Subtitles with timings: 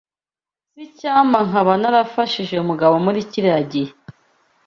[0.73, 3.91] [S] Icyampa nkaba narafashije Mugabo muri kiriya gihe.